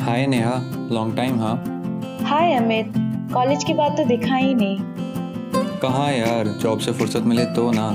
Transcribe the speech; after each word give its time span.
हाय 0.00 0.26
Neha 0.26 0.52
long 0.92 1.16
time 1.16 1.38
हाँ? 1.40 1.54
हाय 2.26 2.52
Amit 2.54 2.92
college 3.34 3.64
की 3.64 3.74
बात 3.74 3.96
तो 3.96 4.04
दिखा 4.04 4.36
ही 4.36 4.54
नहीं। 4.54 4.78
कहाँ 5.80 6.12
यार? 6.12 6.48
जॉब 6.62 6.78
से 6.78 6.92
फुर्सत 6.92 7.22
मिले 7.22 7.44
तो 7.54 7.70
ना। 7.74 7.86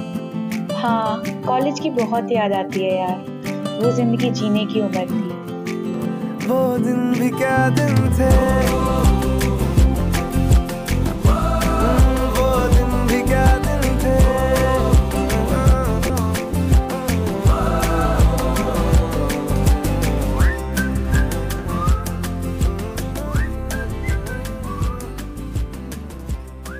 हाँ 0.78 1.24
कॉलेज 1.48 1.80
की 1.80 1.90
बहुत 1.90 2.32
याद 2.32 2.54
आती 2.54 2.84
है 2.84 2.98
यार। 2.98 3.80
वो 3.84 3.92
ज़िंदगी 3.92 4.30
जीने 4.32 4.66
की 4.66 4.82
उम्र 4.82 5.06
थी। 5.06 6.48
वो 6.48 6.78
दिन 6.78 7.14
भी 7.20 7.30
क्या 7.30 7.70
दिन 7.70 7.96
थे? 8.14 8.32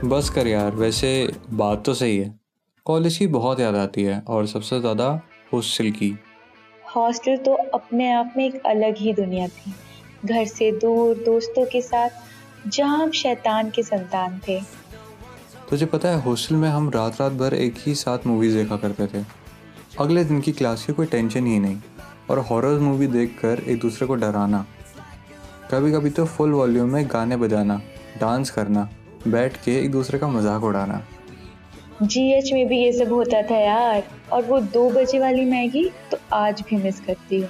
बस 0.04 0.30
कर 0.30 0.48
यार 0.48 0.76
वैसे 0.76 1.10
बात 1.52 1.84
तो 1.86 1.94
सही 1.94 2.18
है। 2.18 2.34
कॉलेज 2.86 3.18
की 3.18 3.26
बहुत 3.28 3.60
याद 3.60 3.76
आती 3.76 4.04
है 4.04 4.20
और 4.28 4.46
सबसे 4.48 4.80
ज़्यादा 4.80 5.06
हॉस्टल 5.54 5.90
की। 5.92 6.10
हॉस्टल 6.96 7.38
तो 7.38 7.54
अपने 7.74 8.12
आप 8.12 8.34
में 8.38 8.46
एक 8.46 8.56
अलग 8.66 8.98
ही 8.98 9.14
दुनिया 9.14 9.48
थी। 9.48 9.74
घर 10.26 10.46
से 10.46 10.72
दूर 10.72 11.24
दोस्तों 11.26 11.66
के 11.66 11.82
साथ 11.82 12.10
जहाँ 12.68 12.98
हम 12.98 13.12
शैतान 13.12 13.70
के 13.70 13.84
संतान 13.84 14.40
थे। 14.48 14.60
तुझे 15.70 15.86
पता 15.86 16.10
है 16.10 16.22
हॉस्टल 16.22 16.56
में 16.56 16.68
हम 16.70 16.90
रात 16.90 17.22
रात 17.22 17.32
भर 17.34 17.54
एक 17.54 17.76
ही 17.78 17.96
साथ 17.96 18.28
मूवीज़ 18.28 18.58
देखा 18.58 18.78
करते 18.78 19.08
थे। 19.08 19.24
अगले 20.00 20.24
दिन 20.24 20.42
की 20.42 20.52
क्लास 20.52 20.86
की 20.86 20.94
कोई 20.94 21.06
टेंशन 21.06 21.46
ही 21.46 21.60
नहीं 21.60 21.78
और 22.30 22.40
हॉरर 22.42 22.80
मूवी 22.80 23.08
देखकर 23.10 23.62
एक 23.62 23.80
दूसरे 23.80 24.08
को 24.08 24.16
डराना। 24.16 24.66
कभी 25.72 25.92
कभी 25.92 26.10
तो 26.10 26.26
फुल 26.26 26.52
वॉल्यूम 26.52 26.90
में 26.90 27.06
गाने 27.06 27.38
बजाना 27.38 27.82
डांस 28.20 28.50
करना। 28.50 28.90
बैठ 29.28 29.58
के 29.64 29.78
एक 29.80 29.92
दूसरे 29.92 30.20
का 30.20 30.28
मज़ाक 30.28 30.64
उड़ाना। 30.64 31.02
जीएच 32.02 32.52
में 32.54 32.68
भी 32.68 32.78
ये 32.78 32.92
सब 32.94 33.12
होता 33.14 33.42
था 33.42 33.58
यार। 33.58 34.04
और 34.32 34.44
वो 34.44 34.60
दो 34.60 34.90
बजे 34.90 35.20
वाली 35.20 35.46
मैगी 35.46 35.90
तो 36.12 36.18
आज 36.34 36.64
भी 36.70 36.78
मिस 36.78 37.00
करती 37.00 37.40
हूँ। 37.42 37.50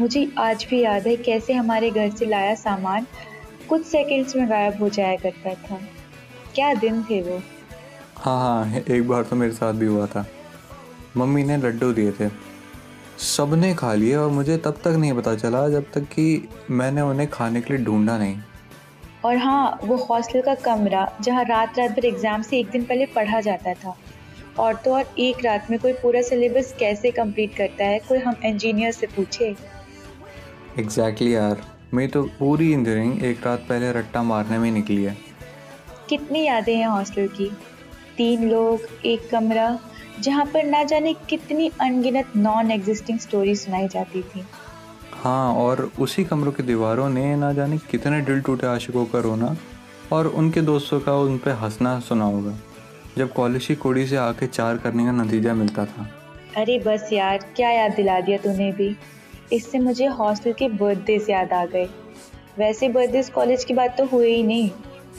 मुझे 0.00 0.26
आज 0.38 0.66
भी 0.70 0.80
याद 0.80 1.06
है 1.06 1.16
कैसे 1.16 1.52
हमारे 1.52 1.90
घर 1.90 2.10
से 2.10 2.26
लाया 2.26 2.54
सामान 2.54 3.06
कुछ 3.68 3.84
सेकंड्स 3.86 4.36
में 4.36 4.48
गायब 4.50 4.78
हो 4.80 4.88
जाया 4.88 5.16
करता 5.16 5.54
था। 5.54 5.78
क्या 6.54 6.72
दिन 6.74 7.02
थे 7.02 7.20
वो। 7.22 7.40
हाँ 8.16 8.38
हाँ 8.38 8.80
एक 8.80 9.08
बार 9.08 9.22
तो 9.22 9.36
मेरे 9.36 9.52
साथ 9.52 9.72
भी 9.72 9.86
हुआ 9.86 10.06
था। 10.06 10.24
मम्मी 11.16 11.44
ने 11.44 11.56
लड्डू 11.56 11.92
दिए 11.92 12.12
थे। 12.12 12.28
सबने 13.18 13.72
खा 13.74 13.92
लिए 13.94 14.14
और 14.16 14.30
मुझे 14.30 14.56
तब 14.56 14.78
तक 14.84 14.96
नहीं 14.98 15.12
पता 15.12 15.34
चला 15.34 15.68
जब 15.68 15.90
तक 15.94 16.04
कि 16.04 16.48
मैंने 16.70 17.00
उन्हें 17.00 17.28
खाने 17.30 17.60
के 17.60 17.74
लिए 17.74 17.84
ढूंढा 17.84 18.18
नहीं। 18.18 18.36
और 19.24 19.36
हाँ 19.36 19.78
वो 19.84 19.96
हॉस्टल 19.96 20.40
का 20.40 20.54
कमरा 20.54 21.06
जहाँ 21.20 21.44
रात 21.44 21.78
रात 21.78 21.90
भर 21.90 22.04
एग्ज़ाम 22.04 22.42
से 22.42 22.58
एक 22.58 22.70
दिन 22.70 22.84
पहले 22.84 23.06
पढ़ा 23.06 23.40
जाता 23.40 23.74
था। 23.74 23.96
और 24.58 24.74
तो 24.74 24.94
और 24.94 25.14
एक 25.18 25.44
रात 25.44 25.70
में 25.70 25.78
कोई 25.80 25.92
पूरा 25.92 26.22
सिलेबस 26.22 26.74
कैसे 26.78 27.10
कंप्लीट 27.10 27.54
करता 27.56 27.84
है 27.84 27.98
कोई 27.98 28.18
हम 28.18 28.36
इंजीनियर 28.44 28.92
से 28.92 29.06
पूछे। 29.06 29.44
एग्जैक्टली 29.44 30.82
exactly 30.82 31.32
यार। 31.32 31.62
मैं 31.94 32.08
तो 32.08 32.22
पूरी 32.38 32.72
इंजीनियरिंग 32.72 33.24
एक 33.24 33.46
रात 33.46 33.66
पहले 33.68 33.92
रट्टा 33.92 34.22
मारने 34.22 34.58
में 34.58 34.70
निकली 34.70 35.02
है। 35.04 35.16
कितनी 36.08 36.44
यादें 36.46 36.76
हैं 36.76 36.86
हॉस्टल 36.86 37.26
की? 37.28 37.50
तीन 38.16 38.48
लोग 38.50 39.06
एक 39.06 39.28
कमरा 39.30 39.78
जहाँ 40.20 40.44
पर 40.44 40.64
ना 40.64 40.82
जाने 40.84 41.12
कितनी 41.28 41.70
अनगिनत 41.80 42.32
नॉन 42.36 42.70
एग्जिस्टिंग 42.70 43.18
स्टोरी 43.18 43.54
सुनाई 43.56 43.88
जाती 43.88 44.22
थी। 44.22 44.44
हाँ 45.22 45.54
और 45.54 45.80
उसी 46.00 46.24
कमरों 46.24 46.52
की 46.52 46.62
दीवारों 46.62 47.08
ने 47.08 47.34
ना 47.36 47.52
जाने 47.52 47.76
कितने 47.90 48.20
दिल 48.20 48.40
टूटे 48.40 48.66
आशिकों 48.66 49.04
का 49.06 49.18
रोना 49.18 49.54
और 50.12 50.26
उनके 50.26 50.60
दोस्तों 50.60 50.98
का 51.00 51.14
उन 51.16 51.36
पर 51.38 51.50
हंसना 51.50 51.98
सुना 52.00 52.24
होगा 52.24 52.54
जब 53.18 53.32
कॉलेज 53.32 53.66
की 53.66 53.74
कुड़ी 53.74 54.06
से 54.06 54.16
आके 54.16 54.46
चार 54.46 54.76
करने 54.76 55.04
का 55.04 55.12
नतीजा 55.12 55.54
मिलता 55.54 55.84
था। 55.84 56.08
अरे 56.56 56.78
बस 56.78 57.08
यार 57.12 57.44
क्या 57.56 57.70
याद 57.70 57.92
दिला 57.94 58.20
दिया 58.20 58.38
तूने 58.38 58.70
भी? 58.72 58.96
इससे 59.52 59.78
मुझे 59.78 60.06
हॉस्टल 60.06 60.52
के 60.52 60.68
बर्थडे 60.68 61.16
याद 61.30 61.52
आ 61.52 61.64
गए। 61.64 61.84
वैसे 62.58 62.88
बर्थडे 62.88 63.22
कॉलेज 63.34 63.64
की 63.64 63.74
बात 63.74 63.96
तो 63.98 64.06
हुए 64.06 64.34
ही 64.34 64.42
नहीं। 64.42 64.70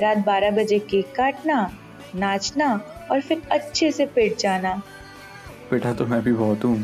रात 0.02 0.18
बारह 0.25 0.52
बजे 0.52 0.80
केक 0.80 1.13
काटना 1.16 1.69
नाचना 2.16 2.74
और 3.12 3.22
फिर 3.22 3.42
अच्छे 3.52 3.92
से 3.92 4.06
पिट 4.06 4.38
जाना। 4.40 4.81
पिटा 5.69 5.94
तो 5.94 6.06
मैं 6.06 6.22
भी 6.24 6.34
बहुत 6.34 6.63
हूँ। 6.63 6.78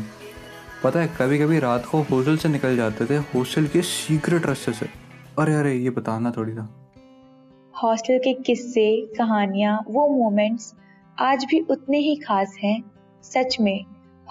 पता 0.84 1.00
है 1.00 1.06
कभी 1.06 1.38
कभी 1.38 1.58
रात 1.58 1.86
को 1.86 1.98
हॉस्टल 1.98 2.36
से 2.36 2.48
निकल 2.48 2.76
जाते 2.76 3.06
थे 3.06 3.16
हॉस्टल 3.16 3.66
के 3.66 3.82
सीक्रेट 3.82 4.46
रास्ते 4.46 4.72
से। 4.72 4.86
अरे 5.38 5.54
अरे 5.54 5.74
ये 5.74 5.90
बताना 5.90 6.30
थोड़ी 6.30 6.52
सा 6.52 6.92
हॉस्टल 7.82 8.18
के 8.18 8.32
किस्से 8.34 9.06
कहानियाँ 9.18 9.84
वो 9.88 10.08
मोमेंट्स 10.08 10.74
आज 11.18 11.44
भी 11.44 11.60
उतने 11.60 11.98
ही 11.98 12.16
खास 12.16 12.56
हैं। 12.62 12.82
सच 13.22 13.56
में 13.60 13.84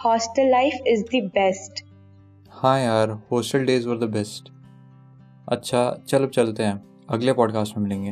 hostel 0.06 0.52
life 0.52 0.74
is 0.88 1.04
the 1.04 1.10
best. 1.16 1.86
हाँ 2.50 2.80
यार 2.80 3.10
hostel 3.32 3.66
days 3.66 3.88
were 3.88 3.98
the 3.98 4.04
best. 4.04 4.52
अच्छा 5.50 6.04
चल 6.08 6.24
अब 6.24 6.30
चलते 6.30 6.64
हैं। 6.64 6.84
अगले 7.10 7.34
पॉडकास्ट 7.34 7.78
में 7.78 7.84
मिलेंगे। 7.84 8.12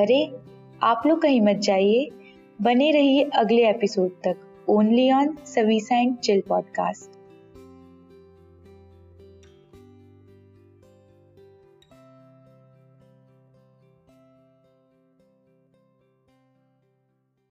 अरे 0.00 0.38
आप 0.82 1.02
लोग 1.06 1.22
कहीं 1.22 1.40
मत 1.40 1.56
जाइए। 1.56 2.08
बने 2.62 2.90
रहिए 2.90 3.24
अगले 3.24 3.70
एपिसोड 3.70 4.10
तक। 4.10 4.36
ओनली 4.68 5.12
ऑन 5.12 5.36
सवीसा 5.46 5.96
एंड 5.96 6.16
चिल 6.16 6.42
पॉडकास्ट 6.48 7.19